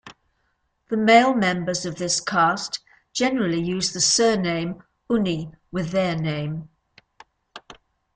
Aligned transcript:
The 0.89 0.97
male 0.97 1.35
members 1.35 1.85
of 1.85 1.97
this 1.97 2.19
caste 2.21 2.79
generally 3.13 3.61
use 3.61 3.93
the 3.93 4.01
surname 4.01 4.81
Unni 5.11 5.53
with 5.71 5.91
their 5.91 6.15
name. 6.17 6.69